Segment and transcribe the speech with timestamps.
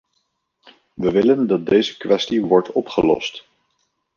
[0.93, 3.47] We willen dat deze kwestie wordt opgelost.